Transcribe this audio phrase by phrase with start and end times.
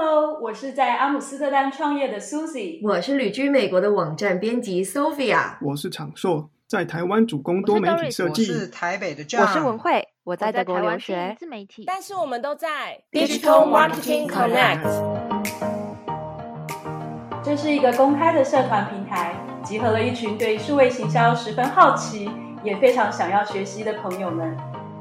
[0.00, 8.48] Hello，我是在阿姆斯特丹创业的 Susie，我是旅居美国的网站编辑 Sophia，我是长硕，在台湾主攻多媒体设计。
[8.48, 14.86] 我是台北的 John，我是文慧，我在德国留学，自媒体，但是我们都在 Digital Marketing Connect。
[17.42, 19.34] 这是一个公开的社团平台，
[19.64, 22.30] 集合了一群对数位行销十分好奇，
[22.62, 24.56] 也非常想要学习的朋友们。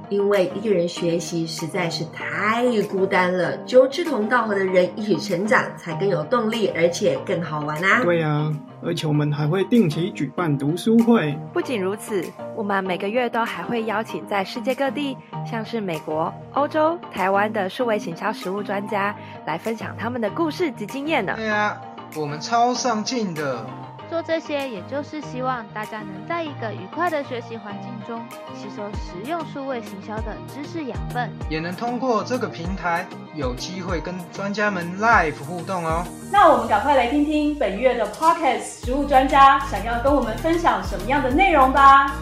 [0.09, 8.01] 因为一个人学习实在是太孤单了，只有志同道合的人一起成长，才更有动力，而且更好玩啊！
[8.03, 8.51] 对啊，
[8.81, 11.37] 而且我们还会定期举办读书会。
[11.51, 12.23] 不仅如此，
[12.55, 19.15] 我们每个月都还会邀请在世界各地，像是美国、欧洲、台湾的数位行销实务专家，
[19.45, 21.33] 来分享他们的故事及经验呢。
[21.35, 21.81] 对啊，
[22.15, 23.65] 我们超上进的。
[24.09, 28.23] 做这些，也就是希望大家能在一个愉快的学习环境中，
[28.55, 36.05] 吸收实用数位行销的知识养分，也能通过这个平台，有机会跟专家们 live 互动哦。
[36.31, 42.15] 那我们赶快来听听本月的 Podcast 实物专家想要跟我们分享什么样的内容吧。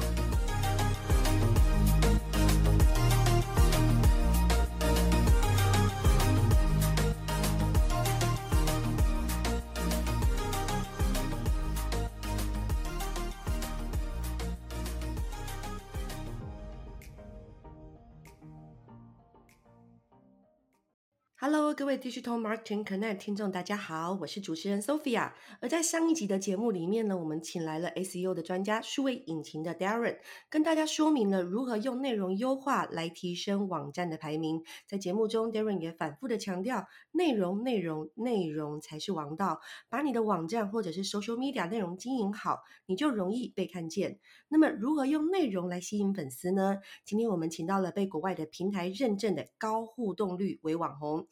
[21.77, 25.33] 各位 Digital Marketing Connect 听众，大家好，我是主持人 Sophia。
[25.59, 34.63] 而在上一集的节目里面呢，我们请来了 SEO 的专家、数位引擎的 Darren，跟大家说明了如何用内容优化来提升网站的排名。
[34.87, 39.59] 在节目中，Darren 也反复的强调，内容、内容、内容才是王道。
[39.89, 44.19] 把你的网站或者是 Social Media 内容经营好，你就容易被看见。
[44.47, 46.77] 那么，如何用内容来吸引粉丝呢？
[47.03, 51.27] 今天我们请到了被国外的平台认证的高互动率为网红。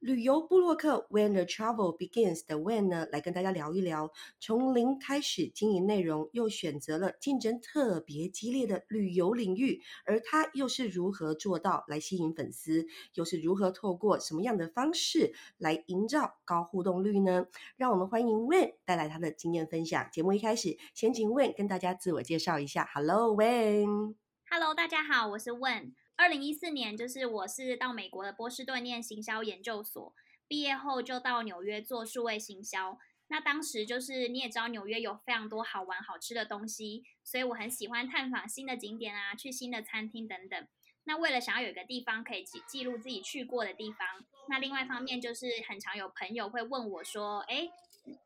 [0.00, 17.48] 旅游布洛克 When the Travel Begins 的 When 呢，来跟大家聊一聊，从零开始经营内容，又选择了竞争特别激烈的旅游领域，而他又是如何做到来吸引粉丝，又是如何透过什么样的方式来营造高互动率呢？
[17.76, 20.08] 让我们欢迎 When 带来他的经验分享。
[20.10, 22.88] 节目一开始，先请 When 跟大家自我介绍一下。
[22.94, 24.14] Hello When。
[24.48, 25.92] Hello，大家好，我是 When。
[26.20, 30.14] 二零一四年，就是我是到美国的波士顿念行销研究所，
[30.46, 32.98] 毕业后就到纽约做数位行销。
[33.28, 40.68] 那当时就是你也知道，纽约有非常多好玩好吃的东西，所以我很喜欢探访新的景点啊，去新的餐厅等等。
[41.04, 44.06] 那为了想要有一个地方可以记记录自己去过的地方，
[44.50, 47.70] 那另外一方面就是很常有朋友会问我说：“哎，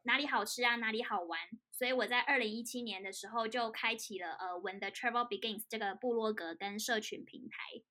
[0.03, 0.75] 哪里好吃啊？
[0.75, 1.39] 哪里好玩？”
[1.77, 7.83] 所以我在二零一七年的时候就开启了呃，When the Travel Begins 这个部落格跟社群平台。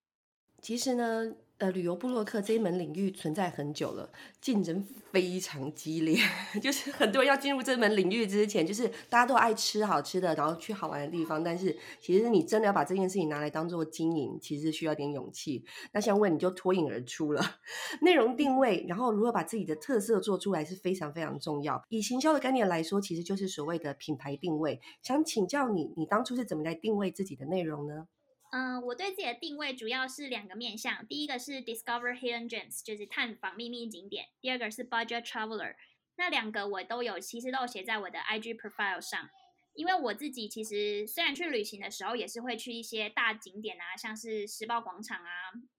[0.64, 1.36] 其实呢。
[1.60, 6.18] 呃，旅游布洛克这一门领域存在很久了，竞争非常激烈。
[6.62, 11.42] 就是很多人要进入这门领域之前，就是大家都爱吃好吃的，然后去好玩的地方。
[11.42, 15.64] 但是其实你真的要把这件事情拿来当做经营，其实需要点勇气。
[15.94, 17.42] 那像问你就脱颖而出了，
[18.02, 21.82] 内容定位，然后如何把自己的特色做出来是非常非常重要。
[21.88, 24.82] 以行销的概念来说，其实就是所谓的品牌定位。
[25.02, 28.08] 想请教你，你当初是怎么来定位自己的内容呢？
[28.56, 35.74] 嗯，我对自己的定位主要是两个面向，第一个是 discover hidden gems，就是探访秘密景点；第二个是 budget traveler。
[36.18, 39.28] 那两个我都有，其实都写在我的 IG profile 上。
[39.74, 45.32] 因为我自己其实虽然去旅行的时候，也是会去一些大景点啊，像是时报广场啊、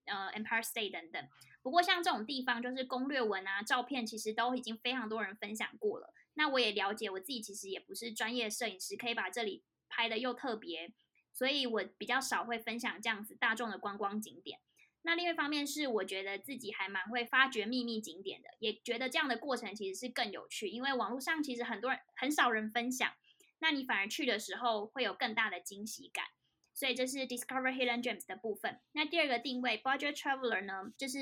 [0.07, 1.29] 呃 Empire State 等等。
[1.63, 6.13] 不过像这种地方，就是攻略文啊、照片，其实都已经非常多人分享过了。
[6.35, 10.93] 那我也了解，我自己其实也不是专业摄影师，可以把这里拍的又特别。
[11.35, 14.61] 所以我比较少会分享这样子大众的观光景点。
[15.03, 23.13] 那另外一方面是，我觉得自己还蛮会发掘秘密景点的，也觉得这样的过程其实是更有趣，因为网络上其实很多人很少人分享，
[23.59, 26.25] 那你反而去的时候会有更大的惊喜感。
[26.73, 28.81] 所以这是 discover hidden gems 的部分。
[28.93, 31.19] 那第二个定位 budget traveler 呢，就是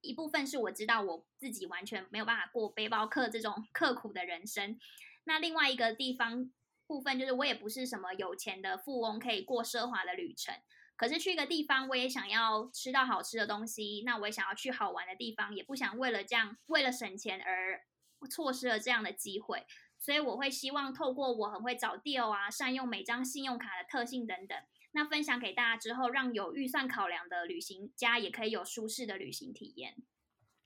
[0.00, 4.78] 一部分是我知道我自己完全没有办法过背包客这种 刻苦的人生。
[5.24, 6.50] 那另外一个地方。
[6.86, 10.54] 部分就是我也不是什么有钱的富翁，可以过奢华的旅程。
[10.96, 14.02] 可是去一个地方，我也想要吃到好吃的东西。
[14.06, 17.82] 那我也想要去好玩的地方，也不想为了这样为了省钱而
[18.30, 19.66] 错失了这样的机会。
[19.98, 24.56] 所以我会希望透过我很会找 deal 啊，善用每张信用卡的特性等等，
[24.92, 29.96] 那分享给大家之后，让有预算考量的旅行家也可以有舒适的旅行体验。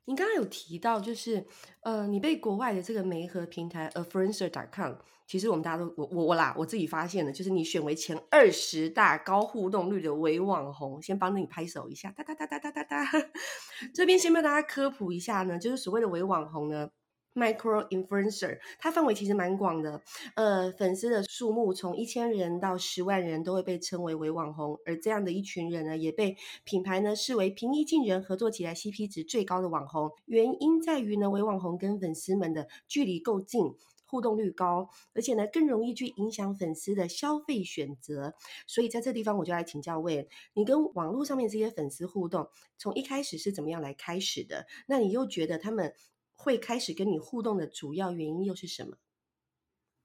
[0.06, 1.46] 你刚刚有提到，就是
[1.82, 4.94] 呃，你被国外的这个媒合平台 Afluencer.com，
[5.26, 13.06] 其实我们大家都我我我啦，我自己发现了，就是你选为前二十大高互动率的微网红，先帮你拍手一下，哒哒哒哒哒哒哒。
[13.94, 16.88] 这边先帮大家科普一下呢，就是所谓的微网红呢。
[17.34, 20.02] Micro influencer，它范围其实蛮广的，
[20.34, 30.10] 呃，粉丝的数目从一千人到十万人都会被称为为网红，而这样的一群人呢，也被品牌呢视为平易近人、合作起来 CP 值最高的网红。
[30.26, 33.76] 原因在于呢，为网红跟粉丝们的距离够近，
[34.06, 38.34] 互动率高，而且呢更容易去影响粉丝的消费选择。
[38.66, 44.66] 所以在这地方，我就来请教魏，你跟网络上面这些粉丝互动，从一开始是怎么样来开始的？
[44.88, 45.94] 那你又觉得他们？
[46.42, 48.96] 会开始跟你互动的主要原因又是什么？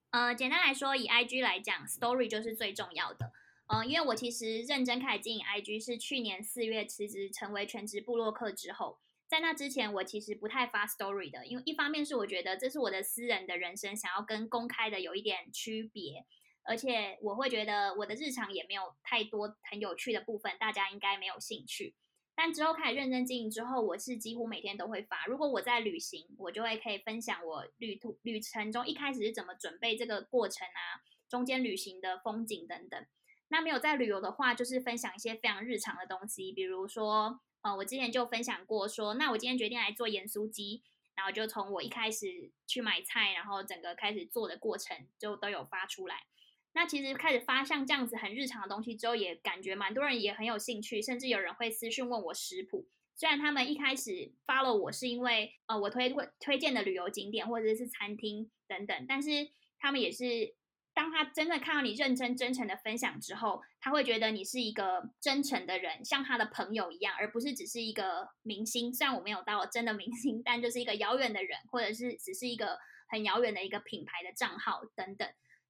[0.10, 3.32] 呃，简单来说，以 IG 来讲，Story 就是最重要的。
[3.68, 16.26] 呃，因为我其实认真开始经营 IG 是去年四月辞职成为全职部落客之后，在那之前我其实不太发 Story 的，因为一方面是我觉得这是我的私人的人生，想要跟公开的有一点区别，
[16.64, 21.96] 而且我会觉得我的日常也没有太多很有趣的部分，大家应该没有兴趣。
[22.36, 25.26] 但之后开始认真经营之后，我是几乎每天都会发。
[25.26, 31.00] 如果我在旅行，我就会可以分享我旅途旅程中一开始是怎么准备这个过程啊，
[31.30, 33.06] 中间旅行的风景等等。
[33.48, 40.84] 那没有在旅游的话，就是分享一些非常日常的东西，比如说，呃，我之前就分享过说，那我今天决定来做盐酥鸡，
[41.16, 46.26] 然后就从我一开始去买菜，然后整个开始做的过程，就都有发出来。
[46.76, 52.86] 那其实开始发像这样子很日常的东西之后，也感觉蛮多人也很有兴趣，甚至有人会私讯问我食谱。
[53.16, 59.30] 虽然他们一开始发了我是因为呃我推推荐的旅游景点或者是餐厅等等，但是
[59.80, 60.54] 他们也是
[60.94, 68.94] 当他真的看到你认真真诚的分享之后，他会觉得你是一个真诚的人，像他的朋友一样，而不是只是一个明星。
[68.94, 75.26] 虽然我没有到真的明星，但就是一个遥远的人，或者是只是一个很遥远的一个品牌的账号等等。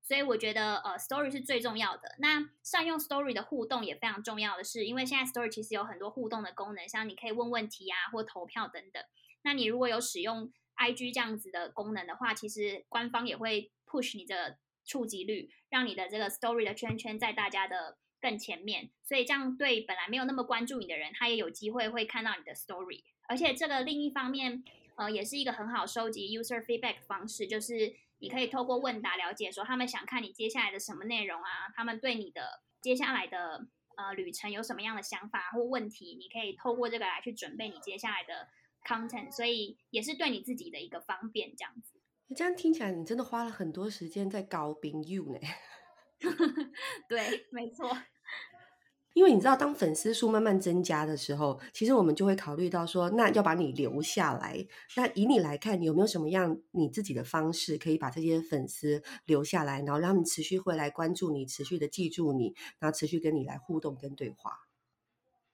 [0.08, 2.16] 所以我觉得，呃，story 是最重要的。
[2.20, 9.04] 那善用 story 的互动也非常重要的是，因为现在 story 其实有很多互动的功能，像你可以问问题啊，或投票等等。
[9.42, 18.92] 那你如果有使用 IG 这样子的功能的话，其实官方也会 push 你的触及率，让你的这个 story 的圈圈在大家的更前面。
[19.02, 23.02] 所以这样对本来没有那么关注你的人，他也有机会会看到你的 story。
[23.28, 24.64] 而且这个另一方面，
[24.98, 27.96] 呃，也是一个很好收集 user feedback 方式，就是。
[28.26, 31.70] 你可以透过问答了解，说他们想看你接下来的什么内容啊？
[31.76, 33.68] 他们对你的接下来的
[33.98, 36.16] 呃旅程有什么样的想法或问题？
[36.20, 38.48] 你可以透过这个来去准备你接下来的
[38.84, 42.02] content，所以也是对你自己的一个方便，这样子。
[42.36, 45.40] 这样听起来，你真的花了很多时间在搞冰 you 呢？
[47.08, 47.96] 对，没错。
[49.16, 54.68] 因为你知道，当粉丝数慢慢增加的时候，其实我们就会考虑到说，那要把你留下来。
[54.98, 64.68] 那以你来看，有没有什么样你自己的方式，可以把这些粉丝留下来，然后让他们持续会来关注你，持续的记住你，然后持续跟你来互动跟对话？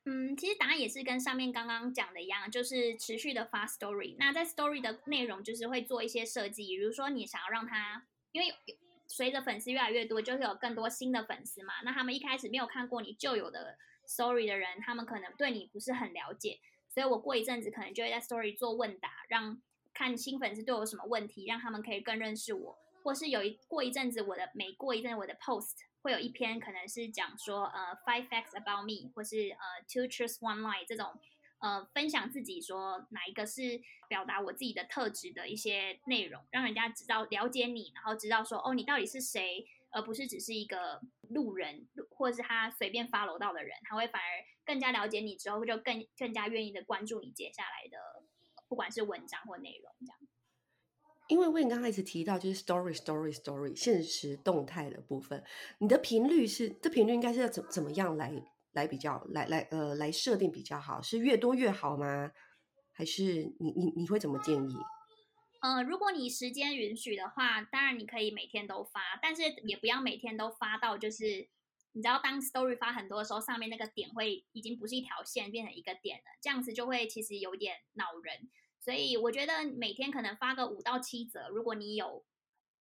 [0.05, 4.15] 嗯，其实答案也是跟上面刚刚讲的一样，就是持续的发 story。
[4.17, 8.47] 那在 story 的内容，就是会做一些设计，比如说你想要让他，因为。
[9.11, 11.73] 随着粉丝越来越多，就会有更多新的粉丝嘛。
[11.83, 13.77] 那他们一开始没有看过你旧有的
[14.07, 16.59] story 的人，他们可能对你不是很了解。
[16.87, 19.61] 所以我过一阵子可能就会在 story 做问答，让
[19.93, 22.77] 看新粉丝对我什么问题，让他们可以更认识我。
[23.03, 31.07] 或是有一过一阵子，我的每过一阵我的 post 会有一篇可能是讲说呃 five facts about me，或是呃 two truths one lie 这种。
[31.61, 33.79] 呃，分享自己说哪一个是
[34.09, 44.27] 表达我自己的特质的一些内容，让人家知道了解你，然后知道说哦，你到底是谁，而不是只是一个路人，或是他随便发楼到的人，他会反而
[44.65, 48.23] 更加了解你之后，就更更加愿意的关注你接下来的，
[48.67, 50.17] 不管是文章或内容这样。
[51.27, 55.43] 因为为你刚开始提到就是 story story story 现实动态的部分，
[55.77, 58.33] 你的频率是这频率应该是要怎怎么样来？
[58.73, 62.31] 来比较，来来呃，来设定比较好，是越多越好吗？
[62.93, 64.75] 还是你你你会怎么建议？
[65.61, 71.47] 呃，如果你时间允许的话，当然你可以每天都发，但是也不要每天都发到就是
[71.93, 78.49] 你知道，当 story 发很多的时候，上面那个点会已经不是一条线，变成一个点了，这样子就会其实有点恼人。
[78.79, 82.25] 所以我觉得每天可能发个五到七折，如果你有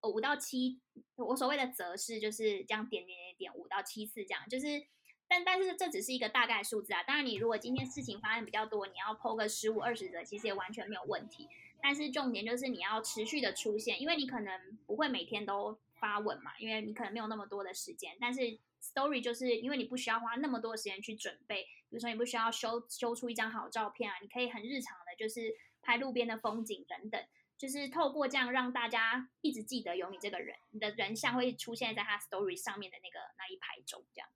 [0.03, 0.81] 五到七，
[1.17, 4.87] 我所谓的折是就是这样点点点点五到七次这样，就是。
[5.29, 11.49] 但但是这只是一个大概数字啊，当然你如果今天事情发生比较多，你要剖个十五二十则，其实也完全没有问题。
[11.81, 18.17] 但是重点就是你要持续的出现，因为你可能不会每天都发文嘛，因为你可能没有那么多的时间。
[18.21, 18.41] 但是
[18.83, 27.23] story 就是因为你不需要花那么多时间去准备，比如说你不需要修修出一张好照片啊，你可以很日常的，就是拍路边的风景等等。
[27.57, 34.29] 就是透过这样让大家一直记得有你这个人，你的人像会出现在他 story 上面的那个那一排中，这样。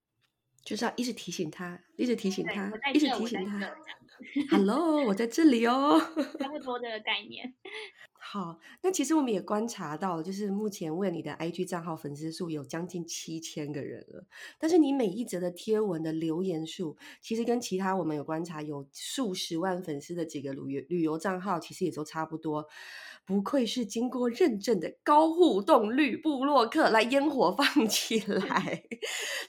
[0.65, 3.75] 就是要一直提醒他，一直提醒他，一直提醒他。
[4.51, 5.99] Hello，我在这里哦。
[6.39, 7.53] 差不多这个概念。
[8.33, 14.25] 好，那其实我们也观察到，就是目前为你的 IG 账号粉丝数有将近七千个人了，
[14.59, 22.67] 但是你每一则的贴文的留言数，其实跟其他我们有观察有数十万粉丝的几个旅游旅游账号，其实也都差不多。
[23.27, 28.83] 不愧是经过认证的高互动率部落客，来烟火放 起来。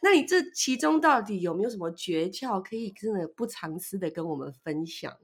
[0.02, 5.18] 那你这其中到底有没有什么诀窍，可以真的不藏私的跟我们分享？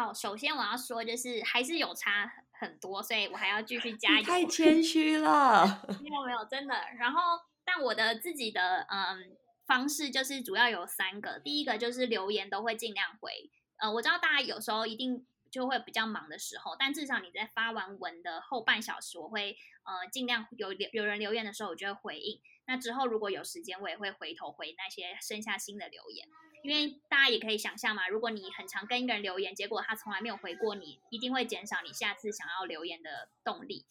[0.00, 4.24] 好，首先我要说，就是还是有差很多，所以我还要继续加油。
[4.24, 6.74] 太 谦虚了，没有没有，真的。
[6.98, 7.20] 然后，
[7.66, 13.50] 但我的自己的嗯方式就是主要有三个，第一个就是留言都会尽量回。
[13.76, 15.26] 呃，我知道大家有时候一定。
[15.50, 22.40] 就会比较忙的时候，但至少你在发完文的后半小时，我会呃尽量有有人留言的时候，我就会回应。
[22.68, 26.28] 那之后如果有时间，我也会回头回那些剩下新的留言。
[26.62, 33.84] 因为大家也可以想象嘛，如果你很常跟一个人留言，结果他从来没有回过你，一定会减少你下次想要留言的动力。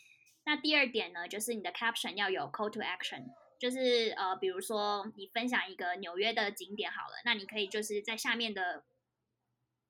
[0.46, 3.26] 那第二点呢，就是你的 caption 要有 call to action，
[3.60, 8.84] 就是呃比如说你分享一个纽约的景点好了，那你可以就是在下面的。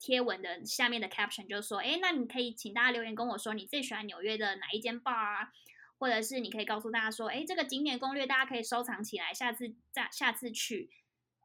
[0.01, 5.51] 贴文的下面的 caption 就说：“哎，那你可以请大家留言跟我说你最喜欢纽约的哪一间 bar 啊？
[5.97, 10.89] 或者是你可以告诉大家说：哎，这个景点攻略大家可以收藏起来，下次再下次去。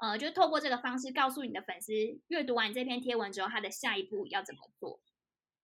[0.05, 1.95] 呃，就透过这个方式告诉你的粉丝，
[2.29, 5.01] 阅读完这篇贴文之后，他的下一步要怎么做。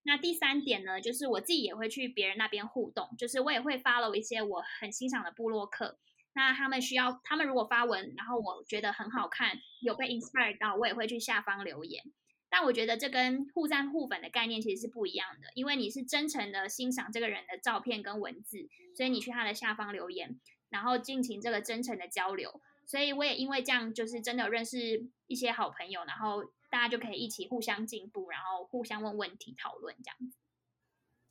[0.02, 5.98] 那第三点呢，就是我自己也会去别人那边互动，就是我也会 follow 一些我很欣赏的部落客。
[6.32, 12.02] 那他们需要，他们如果发文，然后我觉得很好看，有被 inspire 到，我也会去下方留言。”
[12.48, 22.62] 但我觉得这跟互赞互粉的概念其实是不一样的，因为你是真诚的欣赏这个人的照片跟文字，所以你去他的下方留言，然后进行这个真诚的交流。
[22.90, 30.36] 所以我也因为这样，就是真的有认识一些好朋友，然后大家就可以一起互相进步，然后互相问问题、讨论这样子。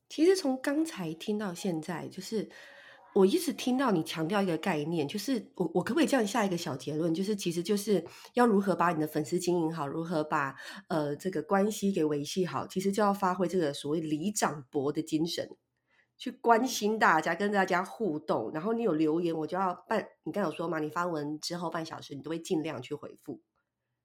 [0.08, 2.50] 其实从刚才听到现在，就是。
[3.16, 10.56] 我一直听到你强调一个概念，就是我我可不可以这样下一个小结论，就是其实就是要如何把你的粉丝经营好，如何把
[10.90, 15.50] 呃这个关系给维系好，其实就要发挥这个所谓里长伯的精神，
[16.20, 18.52] 去关心大家，跟大家互动。
[18.52, 23.42] 然后你有留言，我就要半，你刚有说嘛，你发文之后半小时，你都会尽量去回复。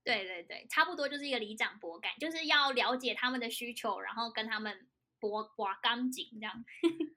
[0.05, 4.87] 对对对，差不多就是一个里长博感，就是要了解他们的需求，然后跟他们
[5.19, 6.65] 博刮干净这样。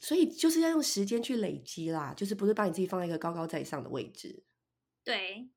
[0.00, 4.44] 所以就是要用时间去累积啦，就是不是把你自己放在一个高高在上的位置。
[5.04, 5.48] 对，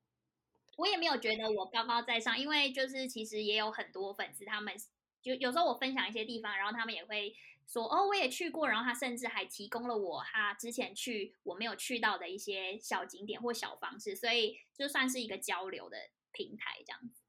[0.76, 4.74] 我也没有觉得我高高在上，因为就是其实也有很多粉丝，他们
[5.22, 7.34] 就有时候我分享一些地方，然后他们也会
[7.66, 15.96] 说哦，我也去过，然后他甚至还提供了我他之前去我没有去到的一些小景点或小方式，所以就算是一个交流的
[16.32, 17.22] 平台这样子。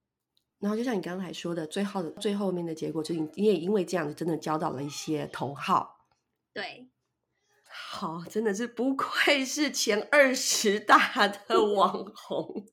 [0.60, 6.08] 然后就像你刚才说的，最后的最后面的结果，就是你也因为这样子，真的交到了一些同好。
[6.54, 6.88] 对。
[7.98, 12.64] 好，真的是不愧是前二十大的网红。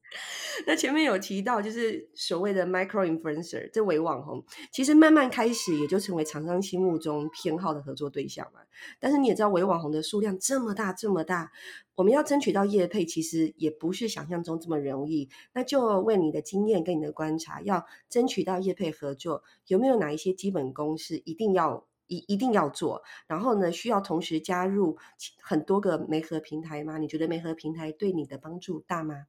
[0.66, 8.60] 那前面有提到，就是所谓的 micro influencer 这位网红，其实慢慢开始也就成为厂商心目中偏好的合作对象嘛。
[9.00, 11.50] 但是你也知道，伪网红的数量这么大这么大，
[11.94, 15.30] 我们要争取到业配，其实也不是想象中这么容易。
[15.54, 21.86] 那就为你的经验跟你的观察，要争取到业配合作，有没有哪一些基本公式一定要？
[22.06, 24.98] 一一定要做，然后呢，需要同时加入
[25.40, 26.98] 很多个媒合平台吗？
[26.98, 29.26] 你觉得媒合平台对你的帮助大吗？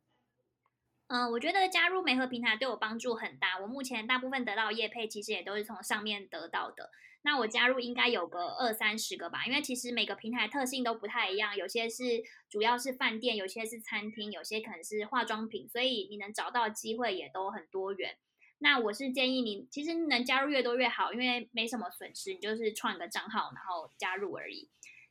[1.08, 3.60] 嗯，我觉得加入媒合平台对我帮助很大。
[3.60, 6.90] 我目前大部分得到业配，其实也都是从上面得到的。
[7.22, 18.18] 那我加入应该有个二三十个吧，因为其实每个平台特性都不太一样，有些是主要是饭店，有些是餐厅，有些可能是化妆品，所以你能找到机会也都很多元。
[18.58, 24.70] 那我是建议你，其实能加入越多越好，因为没什么损失，你就是创一个账号然后加入而已。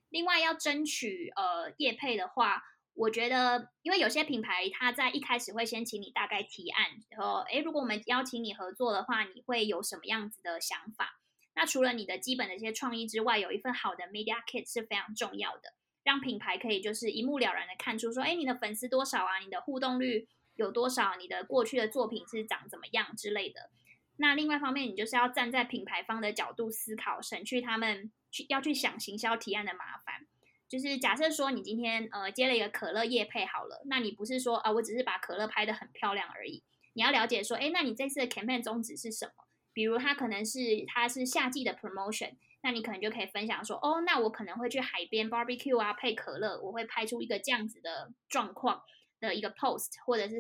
[0.09, 2.63] 另外要争取呃业配的话，
[2.95, 11.21] 我觉得因为有些品牌它在一开始会先请你大概提案，然后诶如果我们邀请你合作的话，你会有什么样子的想法？
[11.55, 19.39] 那除了你的基本的一些创意之外，有一份好的 media kit 是非常重要的，让品牌可以就是一目了然的看出说，哎，你的粉丝多少啊？
[19.45, 20.27] 你的互动率。
[20.57, 23.71] 有多少你的过去的作品是长怎么样之类的？
[24.17, 30.27] 那另外一方面，你就是要站在品牌方的角度思考，省去他们去要去想行销提案的麻烦。
[30.69, 36.63] 就是假设说你今天呃接了一个可乐叶配好了，那你不是说啊我只是把可乐拍的很漂亮而已，
[36.95, 39.45] 你要了解说，哎，那你这次的 campaign 宗旨是什么？
[39.73, 48.83] 比如它可能是它是夏季的 promotion，那你可能就可以分享说，哦，那我可能会去海边 barbecue 啊，配可乐，我会拍出一个这样子的状况
[49.27, 50.37] 的一个 post，或者是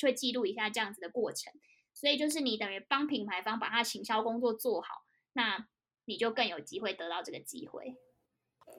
[0.00, 1.52] 会记录一下这样子的过程。
[1.92, 5.66] 所以就是你等于帮品牌方把它行销工作做好，那
[6.04, 7.96] 你就更有机会得到这个机会。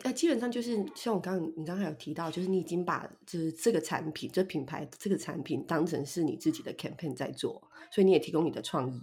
[0.04, 9.02] 呃，基本上就是像我刚刚你刚才有提到，就是你已经把就是这个产品、这品牌、这个产品当成是你自己的 campaign 在做，所以你也提供你的创意。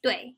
[0.00, 0.36] 对，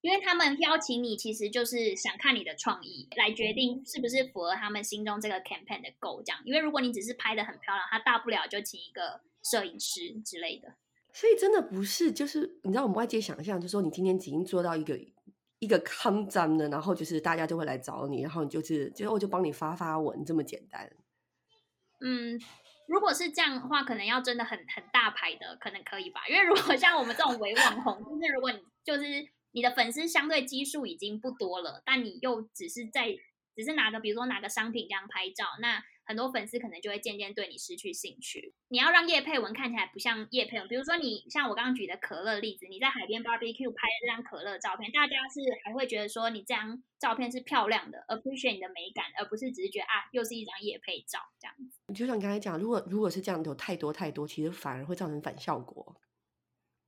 [0.00, 6.22] 因为他们邀请你，其实就是想看你的创意，来决定是不是符合他们心中这个 campaign 的 goal。
[6.24, 10.74] 这样，因为如果你只是拍的很漂亮，他大不了就请一个摄影师之类的。
[11.12, 14.98] 所以真的不是，就是你知道我们外界想象，就是说你今天已经做到一个。
[15.60, 20.88] 一个抗战的，然后就是大家就会来找你，然后你就是就我就帮你发发文，这么简单。
[22.00, 22.40] 嗯，
[22.86, 26.20] 如果是这样的话，可能要真的很很大牌的，可能可以吧。
[26.28, 33.16] 因为如果像我们这种伪网红，就是如果你就是你的粉丝相对基数已经不多了，但你又只是在
[33.54, 35.82] 只是拿个比如说拿个商品这样拍照，那。
[36.08, 38.54] 很多粉丝可能就会渐渐对你失去兴趣。
[38.68, 51.92] 你要让叶佩文看起来不像叶佩文，比如说你像我刚刚举的可乐例子，你在海边 barbecue 拍这张可乐照片，大家是还会觉得说你这张照片是漂亮的，appreciate 你的美感，而不是只是觉得啊又是一张叶佩照这样子。
[51.92, 56.00] 就像你刚才讲，如果如果是这样有太多太多，其实反而会造成反效果。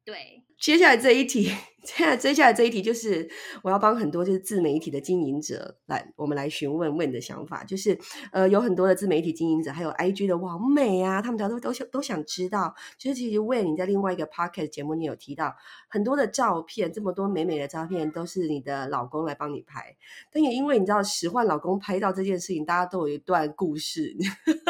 [0.02, 1.44] 对，接下来这一题，
[1.82, 3.26] 接下来接下来这一题就是
[3.62, 7.98] 我要帮很多就是自媒体的经营者来，我们来询问问的想法，就是
[8.30, 15.56] 呃有很多的自媒体经营者，还有 IG 的王美啊，他们家都都想都想知道，就是其实问你在另外一个 Pocket 节目，你有提到
[15.88, 19.96] 很多的照片，这么多美美的照片都是你的老公来帮你拍，
[20.30, 24.14] 但也因为你知道使唤老公拍照这件事情，大家都有一段故事，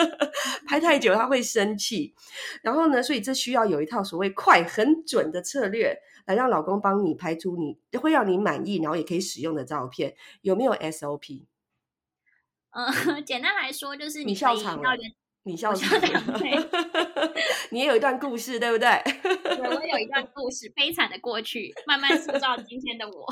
[0.68, 2.14] 拍太久他会生气，
[2.62, 5.28] 然后呢，所以这需要有一套所谓快很准。
[5.30, 5.79] 的策略
[6.26, 11.46] 来让老公帮你拍出你会让你满意，然后也可以使用的照片，有没有 SOP？
[12.70, 12.86] 嗯，
[13.24, 14.90] 简单来说就是你笑场了，
[15.42, 16.40] 你笑场了，
[17.70, 18.88] 你也有一段故事，对不对？
[19.22, 23.26] 对，我有一段故事，悲惨的过去，慢慢塑造今天的我。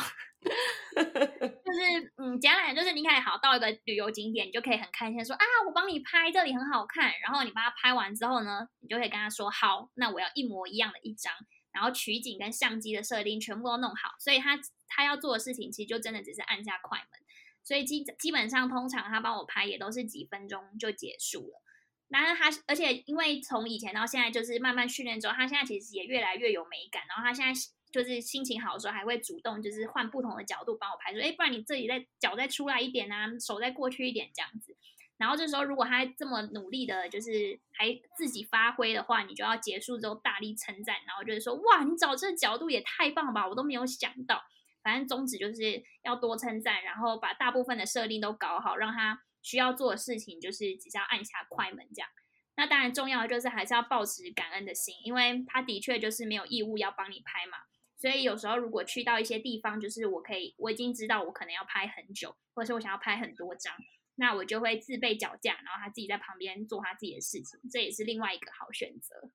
[0.95, 7.12] 就是嗯，简单来讲，就是你可以好到一个旅游景点，你就可以很开心说啊，我帮你拍，这里很好看。
[7.23, 11.33] 然后你把它拍完之后呢，你就可以跟他说，好，那我要一模一样的一张。
[11.79, 17.21] 然后取景跟相机的设定全部都弄好，所以他他要做的事情其实就真的只是按下快门，
[17.62, 21.62] 所以基基本上通常他帮我拍也都是几分钟就结束了。
[22.09, 27.05] 然后他而且因为从以前到现在就是慢慢训练之后，他现在其实也越来越有美感。
[27.07, 27.61] 然后他现在
[27.93, 34.77] 就是心情好的时候还会主动就是换不同的角度帮我拍，说哎，不然你这里再脚再出来一点啊，手再过去一点这样子。
[35.18, 44.40] 然后这时候，如果他这么努力的，就是还自己发挥的话，你就要结束之后大力称赞，然后就是说，哇，你找这个角度也太棒了吧，我都没有想到。
[44.81, 52.09] 反正宗旨就是要多称赞，然后把大部分的设定都搞好，让他需要做的事情就是只要按下快门这样。
[52.57, 57.59] 那当然重要的就是还是要保持感恩的心，因为他的确就是没有义务要帮你拍嘛。
[57.96, 63.74] 所以有时候如果去到一些地方，就是我可以我已经知道我可能要拍很久，或者是我想要拍很多张。
[64.18, 69.31] 那我就会自备脚架，然后他自己在旁边做他自己的事情，这也是另外一个好选择。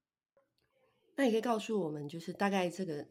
[1.15, 3.07] 那你可以告诉我们，就是大概这个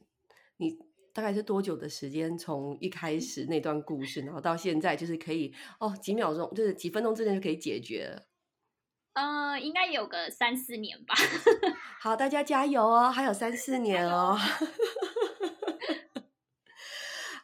[0.59, 0.77] 你
[1.13, 8.27] 大概是多久的时间，从一开始那段故事，然后到现在，就是可以哦几秒钟，就是几分钟之内就可以解决了。
[9.15, 11.15] 呃，应该有个三四年吧。
[12.01, 14.37] 好，大家加油哦，还有三四 年哦。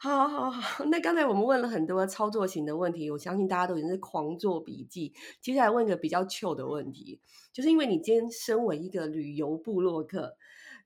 [0.01, 5.13] 好好好， 那刚才我们问了很多操作型的问题，我相信大家都已经是狂做笔记。
[5.41, 7.21] 接下来问一个比较糗的问题，
[7.53, 10.37] 就是因为你今天身为一个旅游部落客，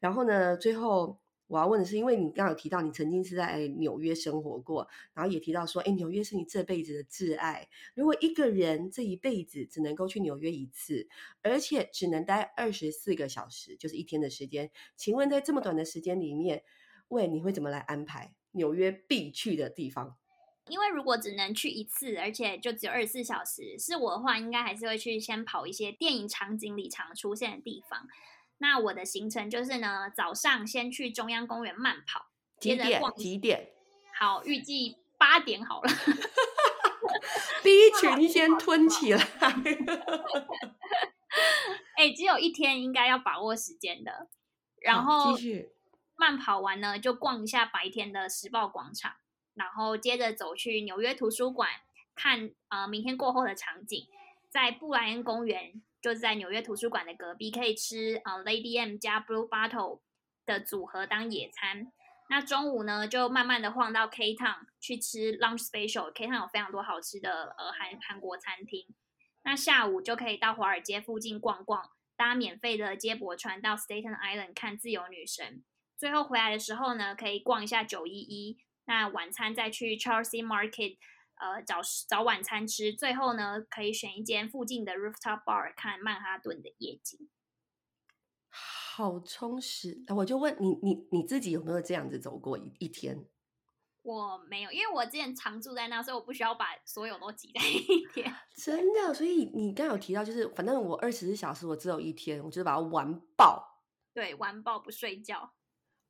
[0.01, 7.68] 然后呢，最后我要问的是，因为你刚刚有提到你曾经是在纽约生活过，然后也提到说，哎，纽约是你这辈子的挚爱。
[7.94, 11.07] 如果一个人这一辈子只能够去纽约一次，
[11.42, 16.64] 而且只能待二十四个小时，就是一天的时间，请问在这么短的时间里面，
[17.09, 18.33] 喂，你会怎么来安排？
[18.53, 20.17] 纽约必去的地方，
[20.69, 28.07] 因为如果只能去一次，而且就只有二十四小时，是我的话，应该还是会去先跑一些电影场景里常出现的地方。
[28.59, 32.27] 那我的行程就是呢，早上先去中央公园慢跑，
[32.61, 33.03] 几点？
[33.17, 33.71] 几点？
[34.15, 35.91] 好，预计八点好了。
[37.62, 39.21] 第一群先吞起来。
[41.97, 44.29] 哎，只有一天，应该要把握时间的。
[44.81, 45.73] 然后继续。
[46.16, 49.16] 慢跑完呢，就逛一下白天的时报广场，
[49.55, 51.68] 然后接着走去纽约图书馆
[52.14, 54.07] 看呃明天过后的场景，
[54.48, 60.01] 在布莱恩公园，就在纽约图书馆的隔壁，可以吃呃 Lady M 加 Blue Bottle
[60.46, 61.92] 的组合当野餐。
[62.29, 66.11] 那中午呢，就慢慢的晃到 K Town 去吃 lunch special。
[66.12, 68.87] K Town 有非常多好吃的呃韩韩国餐厅。
[69.42, 75.64] 那下午就可以到华尔街附近逛逛，搭免费的接驳船到 Staten Island 看自由女神。
[76.03, 78.59] 最后回来的时候呢，可以逛一下九一一。
[78.87, 80.97] 那晚餐再去 Chelsea Market，
[81.37, 82.93] 呃，找找晚餐吃。
[82.93, 87.31] 最后呢，可以选一间附近的 rooftop bar 看曼哈顿的夜景。
[88.51, 93.25] 好充实，我就问你，你你自己有没有这样子走过一一天？
[94.03, 98.35] 我没有，因为我之前常住在那，所以我不需要把所有都挤在一天。
[98.59, 103.85] 真的，所以你刚有提到，就是反正我二十四小时我只有一天，我就把它玩爆。
[104.12, 105.55] 对，玩爆不睡觉，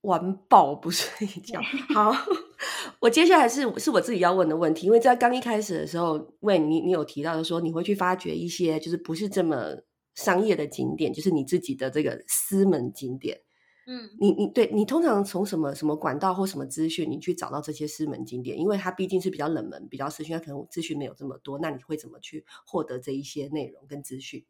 [0.02, 1.60] 玩爆不睡 觉。
[1.92, 2.12] 好，
[3.00, 9.78] 我接下来是是我自己要问的问题，因为在刚一开始的时候，喂你，你有提到的说你会去发掘一些就是不是这么。
[10.14, 13.40] 商业的景点就是你自己的这个私门景点，
[13.86, 18.58] 嗯，你你对你通常从什么什么管道或什么资讯，你去找到这些私门景点？
[18.58, 21.58] 因为它毕竟是比较冷门、比较私讯，它可能资讯没有这么多。
[21.60, 24.44] 那你会怎么去获得这一些内容跟资讯？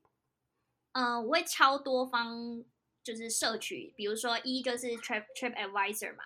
[0.94, 2.64] 嗯，我会超多方
[3.02, 6.24] 就是摄取，比如说一就是 Trip Trip Advisor 嘛，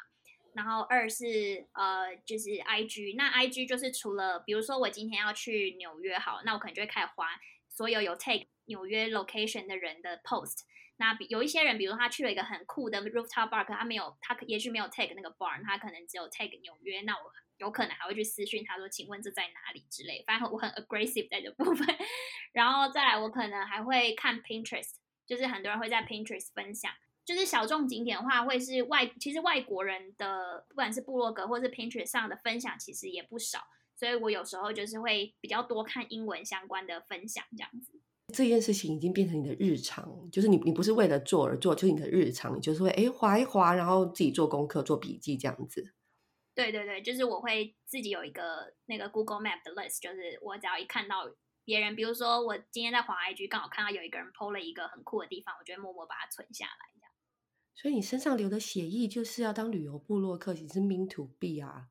[0.55, 7.29] 然后二是呃就是 IG，那 IG 就是除了比如说我今天要去纽约，好，那我可能就会开始划
[7.69, 8.47] 所有有 take。
[8.69, 10.63] 纽约 location 的人的 post，
[10.97, 20.25] 那有一些人，比如他去了一个很酷的 rooftop bar，他没有，他也许没有 take 那个 bar，他可能只有 take 纽约，那我有可能还会去私讯他说，请问这在哪里之类。
[20.27, 21.87] 反正我很 aggressive 在这部分，
[22.51, 24.95] 然后再来，我可能还会看 Pinterest，
[25.27, 26.91] 就是很多人会在 Pinterest 分享，
[27.25, 33.59] 就是小众景点的话，会是外，其实外国人的不管是部落格或是 Pinterest 上的分享，其实也不少，
[33.97, 38.01] 所以我有时候就是会比较多看英文相关的分享这样子。
[38.35, 45.95] 这件事情已经变成你的日常，就是你你不是为了做而做，就是你的日常，你就是会哎划一划，然后自己做功课、做笔记这样子。
[46.53, 51.29] 对对对，就是我会自己有一个那个 Google Map 的 list，就是我只要一看到
[51.67, 56.89] 别人，比如说我今天在滑 IG，刚好看到有一个人 PO 了一个很酷的地方，我就会默默把它存下来。
[56.95, 57.13] 这样。
[57.75, 61.89] 所以你身上流的血液就是要当旅游部落客，你是 mean to be 啊。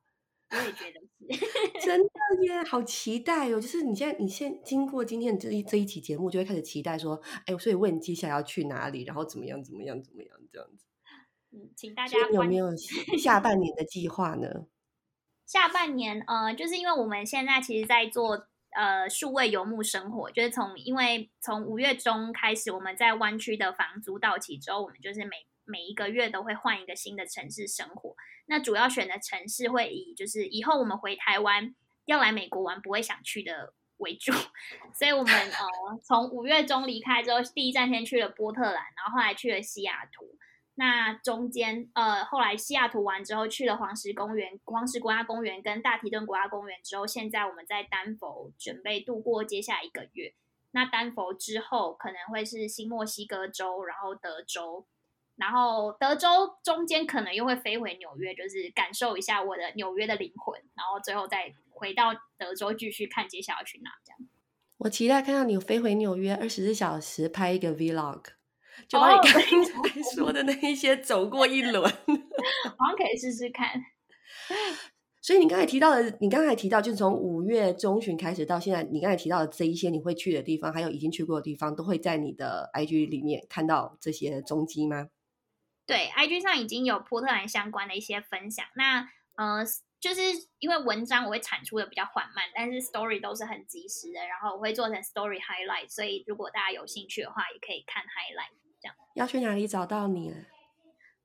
[0.48, 2.10] 我也觉得是， 真的
[2.46, 3.60] 耶，好期待哦！
[3.60, 10.86] 就是你现在，你现经过今天这一这一期节目，就会开始期待说，哎，所以问接下来要去哪里，然后怎么样，怎么样，怎么样，这样子。
[11.50, 12.74] 嗯，请大家有没有
[13.18, 14.66] 下半年的计划呢？
[15.44, 28.14] 下半年，呃，就是因为我们现在其实，在做呃数位游牧生活，就是从因为从五月中开始，我们在湾区的房租到期之后，我们就是每每一个月都会换一个新的城市生活。
[28.46, 34.30] 那主要选的城市会以就是以后我们回台湾要来美国玩不会想去的为主，
[34.94, 35.66] 所以我们呃
[36.04, 40.38] 从五月中离开之后，第一站先去了波特兰，然后后来去了西雅图。
[40.78, 50.34] 那中间呃后来西雅图完之后去了黄石公园、黄石国家公园跟大提顿国家公园之后，现在我们在丹佛准备度过接下来一个月。
[50.72, 54.86] 那丹佛之后可能会是新墨西哥州，然后德州。
[55.36, 63.90] 然后德州中间可能又会飞回纽约，就是感受一下我的纽约的灵魂，然后最后再回到德州继续看接下来去哪。
[64.02, 64.18] 这样，
[64.78, 68.22] 我期待看到你飞回纽约二十四小时拍一个 vlog，
[68.88, 73.80] 就把你刚才说的那一些走过一轮， 好像可以试试看。
[75.22, 85.08] 所以你刚才提到的，你刚才提到就是从五月中旬开始到现在，你刚才提到的这一些你会去的地方，还有已经去过的地方，都会在你的 IG 里面看到这些踪迹吗？
[85.84, 88.64] 对，IG 上已经有波特兰相关的一些分享。
[88.76, 89.64] 那呃，
[89.98, 90.20] 就是
[90.60, 98.65] 因为文章我会产出的比较缓慢，但是 Story 都是很及时的，然后我会做成 Story Highlight，所以如果大家有兴趣的话，也可以看 Highlight。
[98.86, 100.32] 这样要去哪里找到你？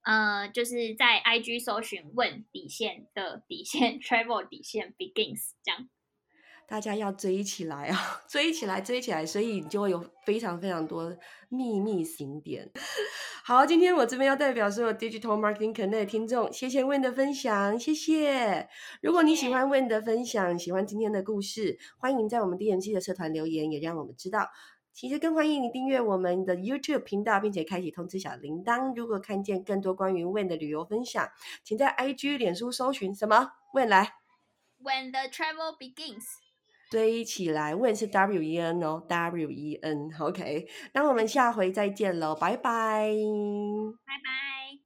[0.04, 5.90] 呃，就是在 IG 搜寻“问底线”的底线 Travel 底线 Begins 这样。
[6.68, 8.22] 大家要追起来啊！
[8.30, 11.16] 追起来，追起来，所以你就会有非常非常多
[11.50, 12.72] 秘密景点。
[13.44, 18.70] 好，今天我这边要代表所有 Digital Marketing Connect 的听众，谢谢 Win 的分享，谢谢。
[19.02, 24.48] 如果你喜欢 Win 的分享，喜欢今天的故事，欢迎在我们 DNG 的社团留言，也让我们知道。
[24.94, 28.94] 其实更欢迎你订阅我们的 YouTube 频道，并且开启通知小铃铛。
[28.96, 31.30] 如果看见更多关于 Win 的旅游分享，
[31.64, 34.16] 请在 IG、脸书搜寻什么？Win 来
[34.84, 36.26] ，When the travel begins。
[36.90, 40.68] 追起来，win 是 W E N 哦，W E N，OK。
[40.94, 43.14] 那我们下回再见喽，拜拜，
[44.06, 44.78] 拜拜。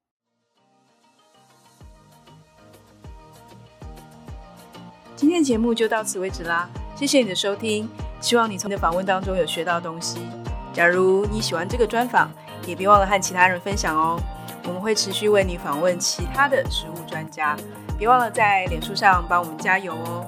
[5.16, 7.90] 今天的节目就到此为止啦，谢谢你的收听，
[8.22, 10.20] 希望你从你的访问当中有学到东西。
[10.72, 12.32] 假如你喜欢这个专访，
[12.66, 14.18] 也别忘了和其他人分享哦。
[14.64, 17.58] 我们会持续为你访问其他的食物专家，
[17.98, 20.26] 别忘了在脸书上帮我们加油哦。